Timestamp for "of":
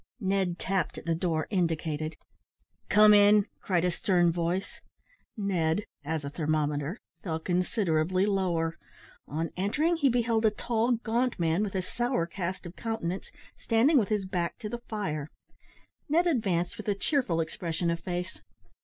12.65-12.75, 17.91-17.99